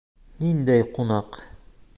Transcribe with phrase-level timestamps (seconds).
[0.45, 1.43] —Ниндәй ҡунаҡ?